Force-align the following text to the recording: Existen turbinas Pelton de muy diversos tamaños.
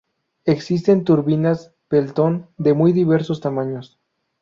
Existen 0.45 1.03
turbinas 1.03 1.75
Pelton 1.87 2.47
de 2.57 2.73
muy 2.73 2.91
diversos 2.91 3.39
tamaños. 3.39 3.99